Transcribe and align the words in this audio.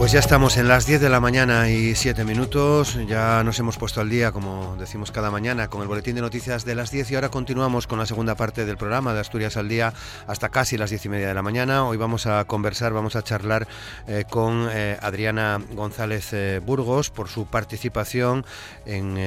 Pues 0.00 0.12
ya 0.12 0.18
estamos 0.18 0.56
en 0.56 0.66
las 0.66 0.86
10 0.86 1.02
de 1.02 1.10
la 1.10 1.20
mañana 1.20 1.68
y 1.68 1.94
7 1.94 2.24
minutos. 2.24 2.98
Ya 3.06 3.44
nos 3.44 3.58
hemos 3.58 3.76
puesto 3.76 4.00
al 4.00 4.08
día, 4.08 4.32
como 4.32 4.74
decimos 4.78 5.12
cada 5.12 5.30
mañana, 5.30 5.68
con 5.68 5.82
el 5.82 5.88
boletín 5.88 6.14
de 6.14 6.22
noticias 6.22 6.64
de 6.64 6.74
las 6.74 6.90
10 6.90 7.10
y 7.10 7.14
ahora 7.16 7.28
continuamos 7.28 7.86
con 7.86 7.98
la 7.98 8.06
segunda 8.06 8.34
parte 8.34 8.64
del 8.64 8.78
programa 8.78 9.12
de 9.12 9.20
Asturias 9.20 9.58
al 9.58 9.68
Día 9.68 9.92
hasta 10.26 10.48
casi 10.48 10.78
las 10.78 10.88
10 10.88 11.04
y 11.04 11.08
media 11.10 11.28
de 11.28 11.34
la 11.34 11.42
mañana. 11.42 11.84
Hoy 11.84 11.98
vamos 11.98 12.26
a 12.26 12.42
conversar, 12.46 12.94
vamos 12.94 13.14
a 13.14 13.22
charlar 13.22 13.68
eh, 14.08 14.24
con 14.30 14.70
eh, 14.72 14.96
Adriana 15.02 15.60
González 15.74 16.32
eh, 16.32 16.62
Burgos 16.64 17.10
por 17.10 17.28
su 17.28 17.44
participación 17.44 18.46
en 18.86 19.18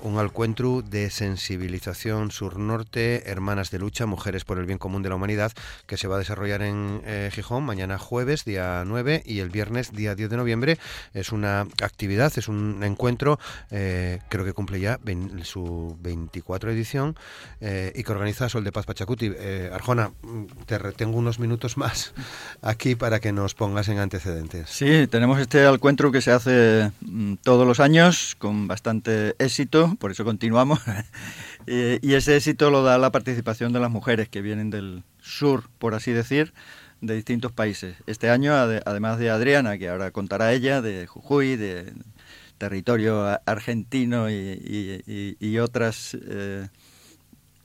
un 0.00 0.18
encuentro 0.18 0.80
de 0.80 1.10
sensibilización 1.10 2.30
sur-norte, 2.30 3.30
Hermanas 3.30 3.70
de 3.70 3.78
Lucha, 3.78 4.06
Mujeres 4.06 4.46
por 4.46 4.58
el 4.58 4.64
Bien 4.64 4.78
Común 4.78 5.02
de 5.02 5.10
la 5.10 5.16
Humanidad, 5.16 5.52
que 5.86 5.98
se 5.98 6.08
va 6.08 6.16
a 6.16 6.20
desarrollar 6.20 6.62
en 6.62 7.02
Gijón 7.30 7.64
mañana 7.64 7.98
jueves, 7.98 8.46
día 8.46 8.84
9, 8.86 9.22
y 9.26 9.40
el 9.40 9.50
viernes, 9.50 9.92
día 9.92 10.13
10 10.14 10.30
de 10.30 10.36
noviembre. 10.36 10.78
Es 11.12 11.32
una 11.32 11.62
actividad, 11.82 12.32
es 12.36 12.48
un 12.48 12.82
encuentro, 12.82 13.38
eh, 13.70 14.20
creo 14.28 14.44
que 14.44 14.52
cumple 14.52 14.80
ya 14.80 14.98
su 15.42 15.96
24 16.00 16.70
edición 16.70 17.16
eh, 17.60 17.92
y 17.94 18.02
que 18.02 18.12
organiza 18.12 18.48
Sol 18.48 18.64
de 18.64 18.72
Paz 18.72 18.86
Pachacuti. 18.86 19.32
Eh, 19.34 19.70
Arjona, 19.72 20.12
te 20.66 20.78
retengo 20.78 21.18
unos 21.18 21.38
minutos 21.38 21.76
más 21.76 22.12
aquí 22.62 22.94
para 22.94 23.20
que 23.20 23.32
nos 23.32 23.54
pongas 23.54 23.88
en 23.88 23.98
antecedentes. 23.98 24.68
Sí, 24.70 25.06
tenemos 25.08 25.40
este 25.40 25.64
encuentro 25.64 26.12
que 26.12 26.20
se 26.20 26.30
hace 26.30 26.90
mm, 27.00 27.34
todos 27.42 27.66
los 27.66 27.80
años 27.80 28.36
con 28.38 28.68
bastante 28.68 29.34
éxito, 29.38 29.96
por 29.98 30.10
eso 30.10 30.24
continuamos. 30.24 30.80
y 31.66 32.14
ese 32.14 32.36
éxito 32.36 32.70
lo 32.70 32.82
da 32.82 32.98
la 32.98 33.10
participación 33.10 33.72
de 33.72 33.80
las 33.80 33.90
mujeres 33.90 34.28
que 34.28 34.42
vienen 34.42 34.70
del 34.70 35.02
sur, 35.20 35.64
por 35.78 35.94
así 35.94 36.12
decir, 36.12 36.52
de 37.06 37.14
distintos 37.14 37.52
países. 37.52 37.96
Este 38.06 38.30
año, 38.30 38.54
además 38.54 39.18
de 39.18 39.30
Adriana, 39.30 39.78
que 39.78 39.88
ahora 39.88 40.10
contará 40.10 40.52
ella, 40.52 40.82
de 40.82 41.06
Jujuy, 41.06 41.56
de 41.56 41.92
territorio 42.58 43.40
argentino 43.46 44.30
y, 44.30 45.58
otras 45.58 46.16
eh, 46.20 46.68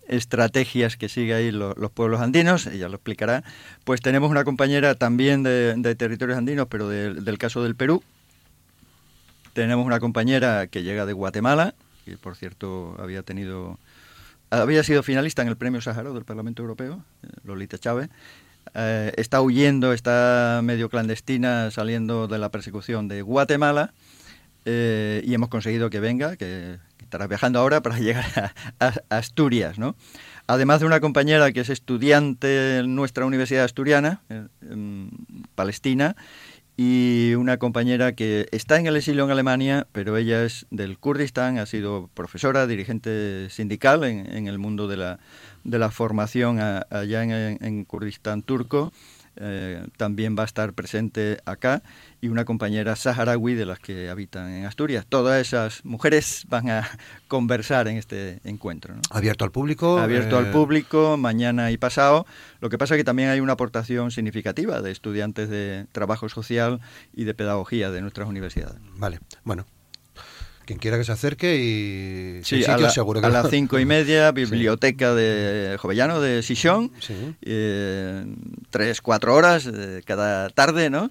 estrategias 0.08 0.98
que 0.98 1.10
sigue 1.10 1.34
ahí 1.34 1.52
los 1.52 1.92
pueblos 1.92 2.22
andinos, 2.22 2.68
ella 2.68 2.90
lo 2.90 2.96
explicará, 2.96 3.44
pues 3.84 4.02
tenemos 4.02 4.30
una 4.30 4.44
compañera 4.44 4.96
también 4.96 5.44
de, 5.44 5.96
territorios 5.96 6.38
andinos, 6.38 6.68
pero 6.70 6.90
del 6.90 7.38
caso 7.38 7.64
del 7.64 7.76
Perú. 7.76 8.04
Tenemos 9.54 9.86
una 9.86 10.00
compañera 10.00 10.68
que 10.68 10.84
llega 10.84 11.06
de 11.06 11.14
Guatemala, 11.14 11.74
que 12.06 12.18
por 12.18 12.36
cierto 12.36 12.96
había 13.00 13.24
tenido 13.24 13.80
había 14.52 14.84
sido 14.84 15.04
finalista 15.04 15.42
en 15.42 15.48
el 15.48 15.58
Premio 15.58 15.80
Sáhara 15.80 16.12
del 16.12 16.26
Parlamento 16.26 16.64
Europeo, 16.64 17.04
eh, 17.24 17.28
Lolita 17.44 17.78
Chávez, 17.78 18.10
eh, 18.74 19.12
está 19.18 19.42
huyendo, 19.42 19.94
está 19.94 20.62
medio 20.64 20.90
clandestina 20.90 21.72
saliendo 21.72 22.28
de 22.28 22.38
la 22.38 22.50
persecución 22.50 23.08
de 23.08 23.22
Guatemala 23.22 23.94
eh, 24.66 25.22
y 25.26 25.34
hemos 25.34 25.50
conseguido 25.50 25.90
que 25.90 26.00
venga, 26.00 26.36
que, 26.36 26.78
estará 27.02 27.26
viajando 27.26 27.60
ahora 27.60 27.82
para 27.82 27.98
llegar 28.00 28.54
a, 28.80 28.94
Asturias, 29.10 29.80
¿no? 29.80 29.96
Además 30.46 30.80
de 30.80 30.86
una 30.86 31.00
compañera 31.00 31.52
que 31.52 31.62
es 31.62 31.70
estudiante 31.70 32.78
en 32.78 32.96
nuestra 32.96 33.26
Universidad 33.26 33.66
Asturiana, 33.66 34.22
en 34.30 35.10
Palestina, 35.56 36.16
y 36.82 37.36
una 37.36 37.58
compañera 37.58 38.14
que 38.14 38.48
está 38.54 38.80
en 38.80 38.88
el 38.88 38.96
exilio 38.96 39.26
en 39.26 39.32
Alemania, 39.32 39.86
pero 39.92 40.16
ella 40.16 40.46
es 40.46 40.66
del 40.72 40.98
Kurdistán, 40.98 41.58
ha 41.58 41.66
sido 41.66 42.10
profesora, 42.14 42.68
dirigente 42.68 43.50
sindical 43.50 44.06
en 44.06 44.48
el 44.48 44.60
mundo 44.60 44.88
de 44.88 44.96
la, 44.96 45.20
de 45.66 45.78
la 45.78 45.92
formación 45.92 46.62
allá 46.62 47.24
en, 47.24 47.84
Kurdistán 47.84 48.44
turco. 48.44 48.94
Eh, 49.42 49.88
también 49.96 50.36
va 50.38 50.44
a 50.44 50.46
estar 50.46 50.74
presente 50.74 51.40
acá 51.46 51.82
y 52.20 52.28
una 52.28 52.44
compañera 52.44 52.98
saharaui 52.98 53.54
de 53.54 53.66
las 53.66 53.80
que 53.80 54.10
habitan 54.10 54.52
en 54.52 54.66
Asturias. 54.66 55.06
Todas 55.08 55.40
esas 55.40 55.86
mujeres 55.86 56.46
van 56.50 56.70
a 56.70 56.90
conversar 57.30 57.88
en 57.88 57.96
este 57.96 58.42
encuentro. 58.44 58.96
¿Abierto 59.10 59.46
al 59.46 59.52
público? 59.52 59.98
Abierto 59.98 60.38
al 60.38 60.48
eh, 60.48 60.52
público, 60.52 61.16
mañana 61.16 61.72
y 61.72 61.78
pasado. 61.78 62.26
Lo 62.60 62.70
que 62.70 62.78
pasa 62.78 62.96
es 62.96 63.00
que 63.00 63.06
también 63.06 63.30
hay 63.30 63.40
una 63.40 63.54
aportación 63.54 64.12
significativa 64.12 64.82
de 64.82 64.92
estudiantes 64.92 65.50
de 65.50 65.86
trabajo 65.94 66.28
social 66.28 66.82
y 67.14 67.24
de 67.24 67.34
pedagogía 67.34 67.92
de 67.92 68.02
nuestras 68.02 68.28
universidades. 68.28 68.76
Vale, 68.98 69.20
bueno, 69.46 69.66
quien 70.70 70.78
quiera 70.78 71.00
que 71.00 71.04
se 71.04 71.12
acerque 71.12 71.56
y 71.56 72.44
sí, 72.44 72.64
a, 72.66 72.78
las 72.78 73.50
cinco 73.50 73.80
y 73.80 73.86
media, 73.86 74.32
biblioteca 74.32 75.16
de 75.16 75.78
Jovellano 75.80 76.22
de 76.22 76.44
Sisión, 76.44 76.92
eh, 77.42 78.24
tres, 78.70 79.02
cuatro 79.02 79.34
horas 79.34 79.66
eh, 79.66 80.04
cada 80.06 80.52
tarde, 80.52 80.92
¿no? 80.92 81.10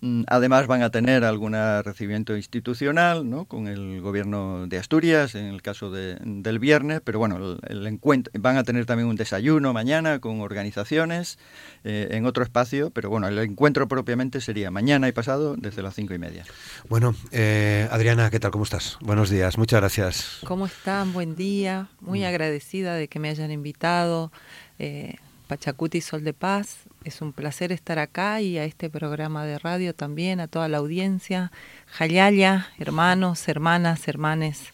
Mm, 0.00 0.22
además 0.28 0.66
van 0.68 0.82
a 0.82 0.90
tener 0.90 1.24
algún 1.24 1.54
recibimiento 1.82 2.36
institucional 2.36 3.28
¿no? 3.28 3.46
con 3.46 3.66
el 3.66 4.00
gobierno 4.00 4.66
de 4.68 4.78
Asturias 4.78 5.34
en 5.34 5.46
el 5.46 5.60
caso 5.60 5.90
del 5.90 6.58
viernes, 6.60 7.00
pero 7.02 7.18
bueno, 7.18 7.58
el, 7.66 7.86
encuentro, 7.86 8.32
van 8.38 8.56
a 8.56 8.62
tener 8.62 8.86
también 8.86 9.08
un 9.08 9.16
desayuno 9.16 9.72
mañana 9.72 10.20
con 10.20 10.40
organizaciones 10.40 11.38
eh, 11.82 12.08
en 12.12 12.26
otro 12.26 12.44
espacio, 12.44 12.90
pero 12.90 13.10
bueno, 13.10 13.26
el 13.26 13.38
encuentro 13.38 13.88
propiamente 13.88 14.40
sería 14.40 14.70
mañana 14.70 15.08
y 15.08 15.12
pasado 15.12 15.56
desde 15.56 15.82
las 15.82 15.94
cinco 15.94 16.14
y 16.14 16.18
media. 16.18 16.44
Bueno, 16.88 17.14
eh, 17.32 17.88
Adriana, 17.90 18.30
¿qué 18.30 18.38
tal? 18.38 18.52
¿Cómo 18.52 18.64
estás? 18.64 18.98
Buenos 19.00 19.30
días, 19.30 19.58
muchas 19.58 19.80
gracias. 19.80 20.40
¿Cómo 20.46 20.66
están? 20.66 21.12
Buen 21.12 21.34
día, 21.34 21.88
muy 22.00 22.20
mm. 22.20 22.26
agradecida 22.26 22.94
de 22.94 23.08
que 23.08 23.18
me 23.18 23.30
hayan 23.30 23.50
invitado. 23.50 24.30
Eh, 24.78 25.16
Pachacuti 25.48 26.00
Sol 26.00 26.22
de 26.22 26.34
Paz. 26.34 26.84
Es 27.04 27.22
un 27.22 27.32
placer 27.32 27.72
estar 27.72 27.98
acá 27.98 28.40
y 28.40 28.58
a 28.58 28.64
este 28.64 28.90
programa 28.90 29.44
de 29.44 29.58
radio 29.58 29.94
también, 29.94 30.40
a 30.40 30.46
toda 30.46 30.68
la 30.68 30.78
audiencia. 30.78 31.50
Jayaya, 31.86 32.68
hermanos, 32.78 33.48
hermanas, 33.48 34.06
hermanes. 34.06 34.72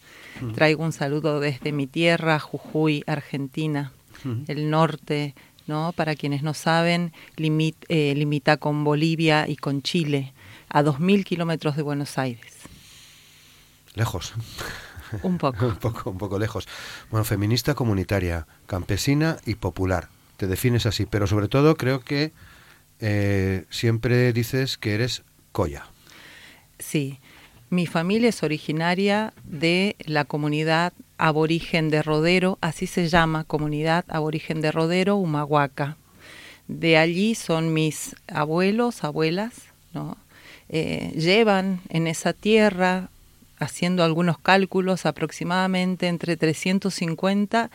Traigo 0.53 0.83
un 0.83 0.91
saludo 0.91 1.39
desde 1.39 1.71
mi 1.71 1.87
tierra, 1.87 2.39
Jujuy, 2.39 3.03
Argentina, 3.07 3.93
el 4.47 4.69
norte, 4.69 5.33
¿no? 5.65 5.93
Para 5.93 6.15
quienes 6.15 6.43
no 6.43 6.53
saben, 6.53 7.13
eh, 7.37 8.13
limita 8.15 8.57
con 8.57 8.83
Bolivia 8.83 9.47
y 9.47 9.55
con 9.55 9.81
Chile, 9.81 10.33
a 10.67 10.83
2.000 10.83 11.23
kilómetros 11.23 11.77
de 11.77 11.83
Buenos 11.83 12.17
Aires. 12.17 12.53
Lejos. 13.93 14.33
Un 15.23 15.37
poco. 15.37 15.67
un 15.67 15.75
poco. 15.77 16.09
Un 16.09 16.17
poco 16.17 16.37
lejos. 16.37 16.67
Bueno, 17.09 17.23
feminista 17.23 17.75
comunitaria, 17.75 18.45
campesina 18.67 19.37
y 19.45 19.55
popular 19.55 20.09
te 20.37 20.47
defines 20.47 20.85
así, 20.85 21.05
pero 21.05 21.27
sobre 21.27 21.47
todo 21.47 21.75
creo 21.75 22.01
que 22.01 22.31
eh, 22.99 23.65
siempre 23.69 24.33
dices 24.33 24.77
que 24.77 24.93
eres 24.93 25.23
coya. 25.51 25.85
Sí, 26.79 27.19
mi 27.69 27.87
familia 27.87 28.29
es 28.29 28.43
originaria 28.43 29.33
de 29.43 29.95
la 30.05 30.25
comunidad 30.25 30.93
aborigen 31.17 31.89
de 31.89 32.03
Rodero, 32.03 32.57
así 32.61 32.87
se 32.87 33.07
llama, 33.07 33.43
comunidad 33.43 34.05
aborigen 34.07 34.61
de 34.61 34.71
Rodero, 34.71 35.15
Humahuaca. 35.15 35.97
De 36.67 36.97
allí 36.97 37.35
son 37.35 37.73
mis 37.73 38.15
abuelos, 38.27 39.03
abuelas, 39.03 39.53
¿no? 39.93 40.17
Eh, 40.67 41.11
llevan 41.15 41.79
en 41.89 42.07
esa 42.07 42.33
tierra, 42.33 43.09
haciendo 43.59 44.03
algunos 44.03 44.37
cálculos, 44.39 45.05
aproximadamente 45.05 46.07
entre 46.07 46.37
350 46.37 47.69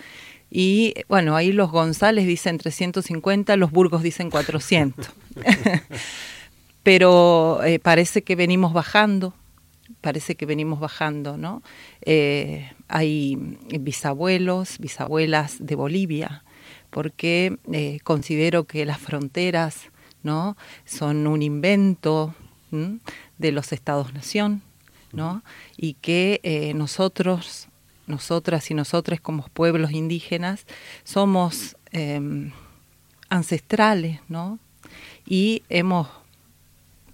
y 0.50 0.94
bueno, 1.08 1.36
ahí 1.36 1.52
los 1.52 1.70
González 1.70 2.26
dicen 2.26 2.58
350, 2.58 3.56
los 3.56 3.70
Burgos 3.70 4.02
dicen 4.02 4.30
400. 4.30 5.08
Pero 6.82 7.62
eh, 7.62 7.78
parece 7.78 8.22
que 8.22 8.34
venimos 8.34 8.72
bajando, 8.72 9.32
parece 10.00 10.34
que 10.34 10.46
venimos 10.46 10.80
bajando, 10.80 11.36
¿no? 11.36 11.62
Eh, 12.02 12.72
hay 12.88 13.36
bisabuelos, 13.78 14.78
bisabuelas 14.78 15.64
de 15.64 15.76
Bolivia, 15.76 16.42
porque 16.90 17.58
eh, 17.72 18.00
considero 18.02 18.64
que 18.64 18.84
las 18.86 18.98
fronteras, 18.98 19.82
¿no? 20.24 20.56
Son 20.84 21.28
un 21.28 21.42
invento 21.42 22.34
de 23.38 23.52
los 23.52 23.72
estados-nación, 23.72 24.62
¿no? 25.12 25.42
Y 25.76 25.94
que 25.94 26.72
nosotros 26.74 27.69
nosotras 28.10 28.70
y 28.70 28.74
nosotros 28.74 29.20
como 29.20 29.48
pueblos 29.48 29.92
indígenas 29.92 30.66
somos 31.04 31.76
em, 31.92 32.52
ancestrales, 33.28 34.20
¿no? 34.28 34.58
Y 35.26 35.62
hemos, 35.68 36.08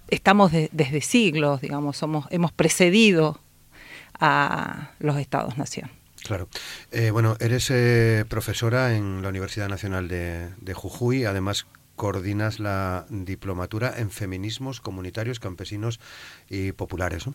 estamos 0.09 0.51
desde 0.51 1.01
siglos, 1.01 1.61
digamos, 1.61 1.97
somos, 1.97 2.25
hemos 2.31 2.51
precedido 2.51 3.39
a 4.19 4.91
los 4.99 5.17
estados-nación. 5.17 5.91
Claro. 6.23 6.49
Eh, 6.91 7.11
bueno, 7.11 7.37
eres 7.39 7.69
eh, 7.69 8.25
profesora 8.27 8.95
en 8.95 9.21
la 9.21 9.29
Universidad 9.29 9.69
Nacional 9.69 10.07
de, 10.07 10.49
de 10.59 10.73
Jujuy, 10.73 11.25
además 11.25 11.67
coordinas 11.95 12.59
la 12.59 13.05
diplomatura 13.09 13.93
en 13.97 14.11
feminismos 14.11 14.81
comunitarios, 14.81 15.39
campesinos 15.39 15.99
y 16.49 16.71
populares, 16.71 17.27
¿no? 17.27 17.33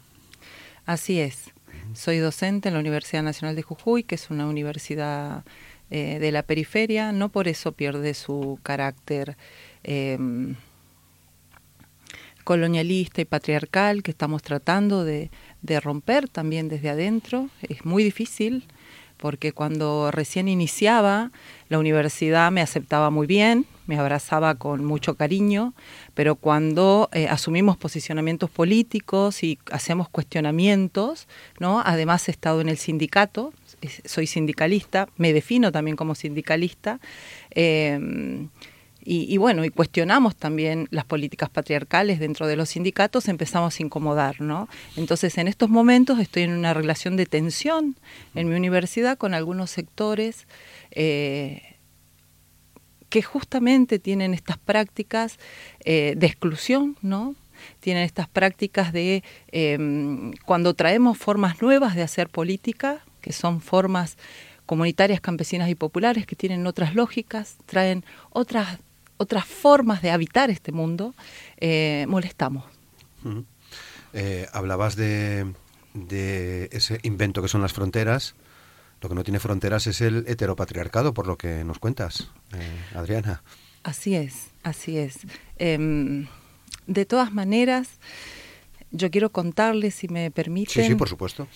Así 0.87 1.21
es. 1.21 1.51
Soy 1.95 2.19
docente 2.19 2.69
en 2.69 2.75
la 2.75 2.81
Universidad 2.81 3.23
Nacional 3.23 3.55
de 3.55 3.63
Jujuy, 3.63 4.03
que 4.03 4.17
es 4.17 4.31
una 4.31 4.47
universidad 4.47 5.45
eh, 5.91 6.19
de 6.19 6.33
la 6.33 6.43
periferia, 6.43 7.13
no 7.13 7.29
por 7.29 7.49
eso 7.49 7.73
pierde 7.73 8.15
su 8.15 8.59
carácter 8.63 9.37
em, 9.85 10.57
colonialista 12.45 13.21
y 13.21 13.27
patriarcal 13.27 14.03
que 14.03 14.11
estamos 14.11 14.43
tratando 14.43 15.05
de, 15.05 15.31
de 15.61 15.81
romper 15.81 16.29
también 16.29 16.69
desde 16.69 16.91
adentro. 16.91 17.49
Es 17.63 17.85
muy 17.85 18.03
difícil 18.03 18.65
porque 19.19 19.53
cuando 19.53 20.11
recién 20.11 20.49
iniciaba, 20.49 21.31
la 21.69 21.79
universidad 21.79 22.51
me 22.51 22.61
aceptaba 22.61 23.11
muy 23.11 23.29
bien, 23.29 23.67
me 23.87 23.99
abrazaba 23.99 24.55
con 24.55 24.85
mucho 24.85 25.15
cariño, 25.15 25.75
pero 26.15 26.37
cuando 26.37 27.09
eh, 27.13 27.29
asumimos 27.29 27.77
posicionamientos 27.77 28.51
políticos 28.51 29.43
y 29.43 29.59
hacemos 29.71 30.09
cuestionamientos, 30.09 31.29
¿no? 31.59 31.83
Además 31.85 32.29
he 32.29 32.31
estado 32.31 32.61
en 32.61 32.69
el 32.69 32.79
sindicato, 32.79 33.53
soy 34.05 34.27
sindicalista, 34.27 35.09
me 35.17 35.33
defino 35.33 35.73
también 35.73 35.97
como 35.97 36.15
sindicalista. 36.15 37.01
Eh, 37.51 38.49
y, 39.05 39.37
bueno, 39.37 39.65
y 39.65 39.71
cuestionamos 39.71 40.37
también 40.37 40.87
las 40.91 41.05
políticas 41.05 41.51
patriarcales 41.51 42.21
dentro 42.21 42.47
de 42.47 42.55
los 42.55 42.69
sindicatos, 42.69 43.27
empezamos 43.27 43.79
a 43.79 43.83
incomodar, 43.83 44.41
¿no? 44.41 44.69
Entonces, 44.97 45.39
en 45.39 45.49
estos 45.49 45.69
momentos 45.69 46.21
estoy 46.21 46.45
en 46.45 46.53
una 46.53 46.73
relación 46.73 47.17
de 47.17 47.27
tensión 47.27 47.97
en 48.37 48.49
mi 48.49 48.55
universidad 48.55 49.19
con 49.19 49.35
algunos 49.35 49.71
sectores 49.71 50.47
eh, 50.93 51.72
que 53.13 53.21
justamente 53.21 53.99
tienen 53.99 54.33
estas 54.33 54.57
prácticas 54.57 55.39
eh, 55.85 56.15
de 56.17 56.27
exclusión, 56.27 56.97
¿no? 57.03 57.35
Tienen 57.81 58.05
estas 58.05 58.27
prácticas 58.27 58.91
de 58.91 59.23
em, 59.49 60.33
cuando 60.47 60.73
traemos 60.73 61.19
formas 61.19 61.61
nuevas 61.61 61.95
de 61.95 62.01
hacer 62.01 62.31
política, 62.31 63.05
que 63.21 63.35
son 63.35 63.61
formas 63.61 64.17
comunitarias, 64.65 65.21
campesinas 65.21 65.69
y 65.69 65.75
populares 65.75 66.25
que 66.25 66.37
tienen 66.37 66.67
otras 66.67 66.95
lógicas, 66.95 67.59
traen 67.67 68.03
otras 68.31 68.79
otras 69.19 69.45
formas 69.45 70.01
de 70.01 70.11
habitar 70.11 70.49
este 70.49 70.73
mundo, 70.73 71.15
eh, 71.59 72.07
molestamos. 72.09 72.65
Eh, 74.15 74.47
hablabas 74.55 74.97
de, 74.97 75.53
ese 76.73 76.99
invento 77.03 77.43
que 77.43 77.49
son 77.49 77.61
las 77.61 77.75
fronteras. 77.75 78.35
Lo 79.03 79.09
que 79.09 79.15
no 79.15 79.25
tiene 79.25 79.41
fronteras 79.41 79.87
es 79.87 80.01
el 80.01 80.25
heteropatriarcado, 80.29 81.13
por 81.13 81.27
lo 81.27 81.37
que 81.37 81.65
nos 81.65 81.79
cuentas, 81.79 82.31
eh, 82.55 82.97
Adriana. 82.97 83.43
Así 83.83 84.15
es, 84.15 84.47
así 84.63 84.97
es. 84.97 85.19
Em, 85.59 86.29
de 86.87 87.05
todas 87.05 87.33
maneras, 87.33 87.99
yo 88.93 89.11
quiero 89.11 89.31
contarles, 89.31 89.97
si 89.97 90.09
me 90.09 90.31
permiten. 90.31 90.85
Sí, 90.85 90.89
sí, 90.89 90.95
por 90.95 91.09
supuesto 91.09 91.49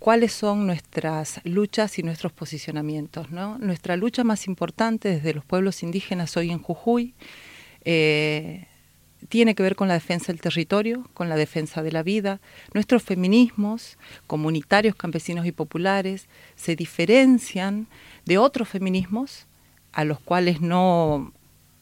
cuáles 0.00 0.32
son 0.32 0.66
nuestras 0.66 1.42
luchas 1.44 1.98
y 1.98 2.02
nuestros 2.02 2.32
posicionamientos. 2.32 3.30
¿no? 3.30 3.58
Nuestra 3.58 3.96
lucha 3.96 4.24
más 4.24 4.46
importante 4.46 5.10
desde 5.10 5.34
los 5.34 5.44
pueblos 5.44 5.82
indígenas 5.82 6.36
hoy 6.36 6.50
en 6.50 6.58
Jujuy 6.58 7.14
eh, 7.84 8.66
tiene 9.28 9.54
que 9.54 9.62
ver 9.62 9.76
con 9.76 9.88
la 9.88 9.94
defensa 9.94 10.32
del 10.32 10.40
territorio, 10.40 11.08
con 11.14 11.28
la 11.28 11.36
defensa 11.36 11.82
de 11.82 11.92
la 11.92 12.02
vida. 12.02 12.40
Nuestros 12.74 13.02
feminismos, 13.02 13.98
comunitarios, 14.26 14.94
campesinos 14.94 15.46
y 15.46 15.52
populares, 15.52 16.26
se 16.56 16.76
diferencian 16.76 17.86
de 18.24 18.38
otros 18.38 18.68
feminismos 18.68 19.46
a 19.92 20.04
los 20.04 20.20
cuales 20.20 20.60
no 20.60 21.32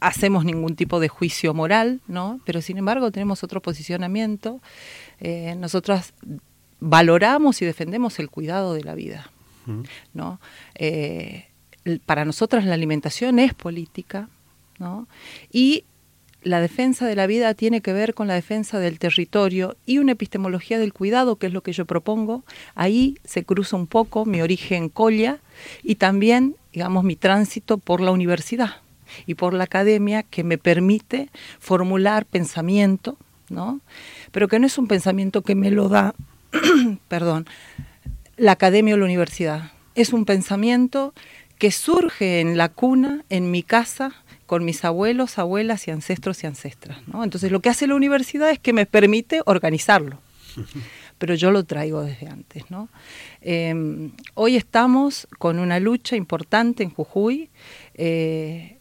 hacemos 0.01 0.45
ningún 0.45 0.77
tipo 0.77 1.01
de 1.01 1.09
juicio 1.09 1.55
moral, 1.55 2.01
¿no? 2.07 2.41
pero 2.45 2.63
sin 2.63 2.79
embargo 2.79 3.11
tenemos 3.11 3.43
otro 3.43 3.61
posicionamiento. 3.61 4.61
Eh, 5.21 5.55
nosotras 5.57 6.15
valoramos 6.81 7.61
y 7.63 7.67
defendemos 7.67 8.19
el 8.19 8.31
cuidado 8.31 8.75
de 8.75 8.85
la 8.85 8.95
vida. 8.95 9.31
¿no? 10.15 10.41
Eh, 10.77 11.49
para 12.07 12.25
nosotras 12.25 12.65
la 12.65 12.73
alimentación 12.73 13.39
es 13.39 13.53
política 13.53 14.31
¿no? 14.79 15.07
y 15.53 15.85
la 16.43 16.61
defensa 16.61 17.07
de 17.07 17.17
la 17.17 17.27
vida 17.27 17.55
tiene 17.55 17.81
que 17.81 17.93
ver 17.93 18.15
con 18.15 18.29
la 18.29 18.35
defensa 18.35 18.79
del 18.79 18.99
territorio 18.99 19.77
y 19.87 19.99
una 19.99 20.13
epistemología 20.13 20.79
del 20.79 20.93
cuidado, 20.93 21.37
que 21.37 21.49
es 21.49 21.53
lo 21.53 21.63
que 21.63 21.73
yo 21.73 21.85
propongo. 21.85 22.45
Ahí 22.75 23.19
se 23.25 23.45
cruza 23.45 23.77
un 23.77 23.87
poco 23.87 24.25
mi 24.25 24.41
origen 24.41 24.89
colla 24.89 25.39
y 25.83 25.97
también, 25.97 26.57
digamos, 26.73 27.05
mi 27.05 27.17
tránsito 27.17 27.79
por 27.79 28.01
la 28.01 28.13
universidad 28.13 28.77
y 29.27 29.35
por 29.35 29.55
la 29.55 29.65
academia 29.65 30.23
que 30.23 30.45
me 30.45 30.59
permite 30.59 31.31
formular 31.59 32.25
pensamiento, 32.25 33.17
¿no? 33.49 33.81
Pero 34.31 34.49
que 34.49 34.59
no 34.59 34.67
es 34.67 34.79
un 34.79 34.87
pensamiento 34.87 35.43
que 35.43 35.55
me 35.55 35.71
lo 35.71 35.89
da 35.89 36.15
perdón, 37.09 37.47
la 38.37 38.53
academia 38.53 38.95
o 38.95 38.99
la 38.99 39.05
universidad. 39.05 39.73
Es 39.95 40.13
un 40.13 40.25
pensamiento 40.25 41.15
que 41.59 41.73
surge 41.73 42.41
en 42.41 42.57
la 42.57 42.69
cuna, 42.69 43.25
en 43.31 43.51
mi 43.51 43.63
casa, 43.63 44.13
con 44.49 44.65
mis 44.65 44.83
abuelos, 44.83 45.39
abuelas 45.39 45.87
y 45.89 45.91
ancestros 45.91 46.43
y 46.43 46.47
ancestras. 46.47 46.97
Entonces 47.23 47.53
lo 47.53 47.61
que 47.61 47.69
hace 47.69 47.87
la 47.87 47.95
universidad 47.95 48.51
es 48.51 48.59
que 48.59 48.73
me 48.73 48.87
permite 48.87 49.43
organizarlo, 49.45 50.23
pero 51.19 51.35
yo 51.35 51.51
lo 51.51 51.65
traigo 51.65 52.03
desde 52.03 52.29
antes. 52.29 52.65
Em, 53.43 54.11
hoy 54.33 54.57
estamos 54.57 55.29
con 55.39 55.59
una 55.59 55.79
lucha 55.81 56.17
importante 56.17 56.83
en 56.83 56.89
Jujuy. 56.89 57.51
Eh, 57.93 58.79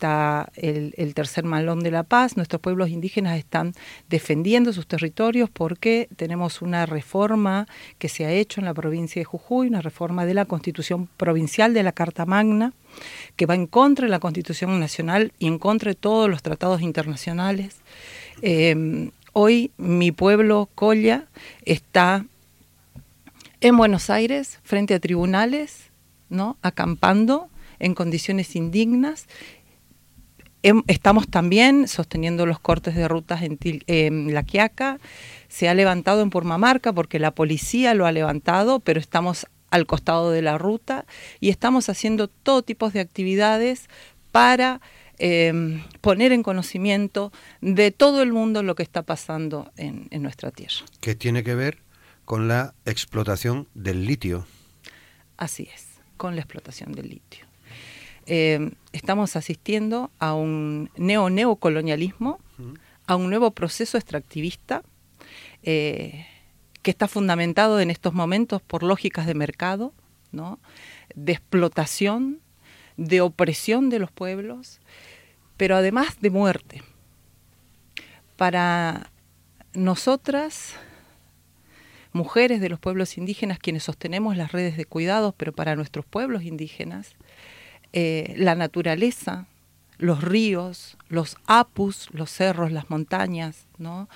está 0.00 0.52
el, 0.54 1.14
tercer 1.14 1.44
malón 1.44 1.80
de 1.80 1.90
la 1.90 2.02
paz. 2.02 2.36
Nuestros 2.36 2.60
pueblos 2.60 2.90
indígenas 2.90 3.38
están 3.38 3.72
defendiendo 4.10 4.70
sus 4.74 4.86
territorios 4.86 5.48
porque 5.48 6.10
tenemos 6.14 6.60
una 6.60 6.84
reforma 6.84 7.66
que 7.96 8.10
se 8.10 8.26
ha 8.26 8.32
hecho 8.32 8.60
en 8.60 8.66
la 8.66 8.74
provincia 8.74 9.18
de 9.18 9.24
Jujuy, 9.24 9.68
una 9.68 9.80
reforma 9.80 10.26
de 10.26 10.34
la 10.34 10.44
constitución 10.44 11.08
provincial 11.16 11.72
de 11.72 11.84
la 11.84 11.92
Carta 11.92 12.26
Magna, 12.26 12.74
que 13.36 13.46
va 13.46 13.54
en 13.54 13.66
contra 13.66 14.06
de 14.06 14.10
la 14.10 14.20
constitución 14.20 14.78
nacional 14.80 15.32
y 15.38 15.46
en 15.46 15.58
contra 15.58 15.90
de 15.90 15.94
todos 15.94 16.28
los 16.28 16.42
tratados 16.42 16.82
internacionales. 16.82 17.76
Eh, 18.42 19.10
hoy 19.32 19.72
mi 19.76 20.12
pueblo, 20.12 20.68
Colla, 20.74 21.26
está 21.64 22.24
en 23.60 23.76
Buenos 23.76 24.10
Aires, 24.10 24.58
frente 24.62 24.94
a 24.94 25.00
tribunales, 25.00 25.90
¿no? 26.28 26.56
acampando 26.62 27.48
en 27.78 27.94
condiciones 27.94 28.56
indignas 28.56 29.26
estamos 30.62 31.28
también 31.28 31.88
sosteniendo 31.88 32.46
los 32.46 32.60
cortes 32.60 32.94
de 32.94 33.08
rutas 33.08 33.42
en, 33.42 34.34
La 34.34 34.42
Quiaca. 34.42 34.98
Se 35.48 35.68
ha 35.68 35.74
levantado 35.74 36.22
en 36.22 36.30
Purmamarca 36.30 36.92
porque 36.92 37.18
la 37.18 37.30
policía 37.32 37.94
lo 37.94 38.06
ha 38.06 38.12
levantado, 38.12 38.80
pero 38.80 39.00
estamos 39.00 39.46
al 39.70 39.86
costado 39.86 40.30
de 40.30 40.42
la 40.42 40.58
ruta 40.58 41.06
y 41.40 41.48
estamos 41.48 41.88
haciendo 41.88 42.28
todo 42.28 42.62
tipo 42.62 42.90
de 42.90 43.00
actividades 43.00 43.88
para 44.32 44.80
em, 45.18 45.82
poner 46.00 46.32
en 46.32 46.42
conocimiento 46.42 47.32
de 47.60 47.90
todo 47.90 48.22
el 48.22 48.32
mundo 48.32 48.62
lo 48.62 48.74
que 48.74 48.82
está 48.82 49.02
pasando 49.02 49.70
en, 49.76 50.08
en 50.10 50.22
nuestra 50.22 50.50
tierra. 50.50 50.84
¿Qué 51.00 51.14
tiene 51.14 51.42
que 51.44 51.54
ver 51.54 51.78
con 52.24 52.48
la 52.48 52.74
explotación 52.84 53.68
del 53.74 54.06
litio? 54.06 54.46
Así 55.36 55.68
es, 55.74 55.86
con 56.16 56.36
la 56.36 56.42
explotación 56.42 56.92
del 56.92 57.08
litio. 57.08 57.50
Eh, 58.26 58.70
estamos 58.92 59.34
asistiendo 59.34 60.10
a 60.20 60.34
un 60.34 60.90
neo-neocolonialismo, 60.96 62.38
a 63.06 63.16
un 63.16 63.28
nuevo 63.28 63.50
proceso 63.50 63.98
extractivista 63.98 64.84
eh, 65.64 66.26
que 66.82 66.90
está 66.90 67.08
fundamentado 67.08 67.80
en 67.80 67.90
estos 67.90 68.14
momentos 68.14 68.62
por 68.62 68.82
lógicas 68.82 69.26
de 69.26 69.34
mercado, 69.34 69.92
de 71.14 71.32
explotación, 71.32 72.40
de 72.96 73.20
opresión 73.20 73.90
de 73.90 73.98
los 73.98 74.10
pueblos, 74.10 74.80
pero 75.56 75.76
además 75.76 76.20
de 76.20 76.30
muerte. 76.30 76.82
Para 78.36 79.10
nosotras, 79.74 80.74
mujeres 82.12 82.60
de 82.60 82.68
los 82.68 82.80
pueblos 82.80 83.18
indígenas, 83.18 83.58
quienes 83.58 83.84
sostenemos 83.84 84.36
las 84.36 84.52
redes 84.52 84.76
de 84.76 84.84
cuidados, 84.84 85.34
pero 85.36 85.52
para 85.52 85.76
nuestros 85.76 86.04
pueblos 86.04 86.42
indígenas, 86.42 87.14
eh, 87.92 88.34
la 88.36 88.54
naturaleza, 88.54 89.46
los 90.00 90.22
ríos, 90.22 90.96
los 91.08 91.36
apus, 91.46 92.08
los 92.12 92.30
cerros, 92.30 92.72
las 92.72 92.88
montañas, 92.88 93.66
¿no? 93.78 94.08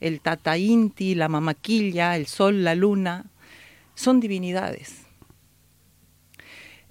el 0.00 0.20
tatainti, 0.20 1.14
la 1.14 1.28
mamaquilla, 1.28 2.16
el 2.16 2.26
sol, 2.26 2.62
la 2.62 2.74
luna, 2.74 3.24
son 3.94 4.20
divinidades. 4.20 5.02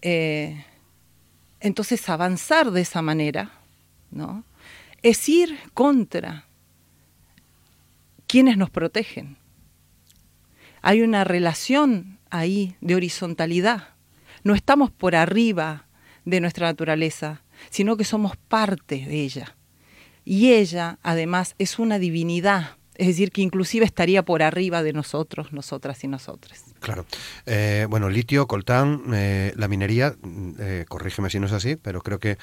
Eh, 0.02 0.66
entonces 1.60 2.08
avanzar 2.10 2.72
de 2.72 2.82
esa 2.82 3.02
manera 3.02 3.52
¿no? 4.12 4.44
es 5.04 5.30
ir 5.30 5.58
contra 5.74 6.46
quienes 8.26 8.58
nos 8.58 8.72
protegen. 8.72 9.38
Hay 10.82 11.02
una 11.02 11.24
relación 11.24 12.18
ahí 12.32 12.76
de 12.82 12.96
horizontalidad. 12.96 13.90
No 14.44 14.56
estamos 14.56 14.90
por 14.90 15.16
arriba 15.16 15.86
de 16.26 16.40
nuestra 16.40 16.68
naturaleza, 16.68 17.42
sino 17.70 17.98
que 17.98 18.04
somos 18.04 18.38
parte 18.38 19.06
de 19.06 19.22
ella. 19.22 19.56
Y 20.26 20.54
ella, 20.54 21.00
además, 21.02 21.56
es 21.58 21.80
una 21.80 21.98
divinidad 22.00 22.78
Es 23.00 23.08
decir, 23.08 23.32
que 23.32 23.42
inclusive 23.42 23.86
estaría 23.86 24.26
por 24.26 24.44
arriba 24.44 24.84
de 24.84 24.92
nosotros, 24.92 25.54
nosotras 25.54 26.04
y 26.04 26.10
nosotros. 26.10 26.66
Claro. 26.82 27.06
Eh, 27.46 27.88
bueno, 27.90 28.10
litio, 28.10 28.46
coltán, 28.46 29.04
eh, 29.14 29.54
la 29.56 29.70
minería, 29.70 30.16
eh, 30.60 30.84
corrígeme 30.86 31.30
si 31.30 31.40
no 31.40 31.46
es 31.46 31.54
así, 31.54 31.78
pero 31.78 32.02
creo 32.02 32.20
que 32.20 32.38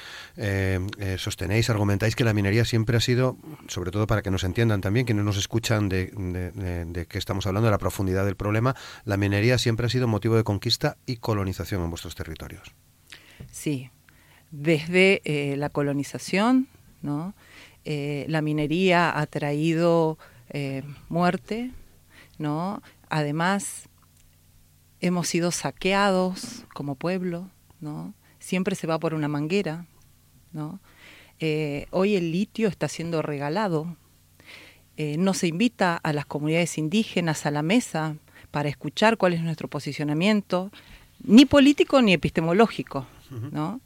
sostenéis, 1.19 1.69
argumentáis 1.69 2.15
que 2.15 2.23
la 2.23 2.33
minería 2.33 2.65
siempre 2.65 2.97
ha 2.97 3.01
sido, 3.01 3.37
sobre 3.67 3.91
todo 3.91 4.07
para 4.07 4.23
que 4.23 4.31
nos 4.31 4.43
entiendan 4.43 4.81
también, 4.81 5.05
quienes 5.05 5.23
nos 5.23 5.37
escuchan 5.37 5.89
de, 5.89 6.07
de, 6.07 7.05
qué 7.05 7.19
estamos 7.19 7.45
hablando, 7.45 7.67
de 7.67 7.71
la 7.71 7.77
profundidad 7.77 8.25
del 8.25 8.35
problema, 8.35 8.75
la 9.05 9.17
minería 9.17 9.59
siempre 9.59 9.85
ha 9.85 9.89
sido 9.89 10.07
motivo 10.07 10.37
de 10.37 10.43
conquista 10.43 10.97
y 11.05 11.17
colonización 11.17 11.83
en 11.83 11.91
vuestros 11.91 12.15
territorios. 12.15 12.73
Sí, 13.51 13.91
desde 14.51 15.55
la 15.57 15.69
colonización, 15.69 16.67
¿no? 17.01 17.33
la 17.85 18.41
minería 18.41 19.17
ha 19.17 19.25
traído 19.27 20.17
muerte, 21.09 21.71
¿no? 22.37 22.81
Además, 23.09 23.87
hemos 24.99 25.27
sido 25.27 25.51
saqueados 25.51 26.65
como 26.73 26.95
pueblo, 26.95 27.49
¿no? 27.79 28.13
Siempre 28.39 28.75
se 28.75 28.87
va 28.87 28.99
por 28.99 29.13
una 29.13 29.27
manguera, 29.27 29.85
¿no? 30.51 30.79
Eh, 31.39 31.87
hoy 31.91 32.15
el 32.15 32.31
litio 32.31 32.67
está 32.67 32.87
siendo 32.87 33.21
regalado. 33.21 33.95
Eh, 34.95 35.17
no 35.17 35.33
se 35.33 35.47
invita 35.47 35.95
a 35.95 36.13
las 36.13 36.25
comunidades 36.25 36.77
indígenas 36.77 37.45
a 37.45 37.51
la 37.51 37.61
mesa 37.61 38.15
para 38.49 38.69
escuchar 38.69 39.17
cuál 39.17 39.33
es 39.33 39.41
nuestro 39.41 39.67
posicionamiento, 39.67 40.71
ni 41.23 41.45
político 41.45 42.01
ni 42.01 42.13
epistemológico, 42.13 43.05
¿no? 43.51 43.81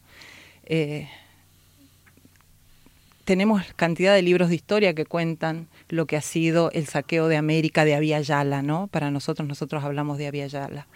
Eh, 0.65 1.09
tenemos 3.25 3.63
cantidad 3.75 4.13
de 4.13 4.21
libros 4.21 4.49
de 4.49 4.55
historia 4.55 4.93
que 4.93 5.05
cuentan 5.05 5.67
lo 5.89 6.05
que 6.05 6.17
ha 6.17 6.21
sido 6.21 6.71
el 6.71 6.87
saqueo 6.87 7.27
de 7.27 7.37
América 7.37 7.85
de 7.85 7.95
Avia 7.95 8.19
Yala, 8.21 8.61
¿no? 8.61 8.87
Para 8.87 9.11
nosotros, 9.11 9.47
nosotros 9.47 9.83
hablamos 9.83 10.17
de 10.17 10.27
Avia 10.27 10.47
Yala. 10.47 10.87